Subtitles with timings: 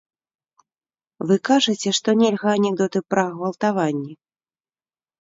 [1.33, 4.13] Вы кажаце, што нельга анекдоты пра гвалтаванні.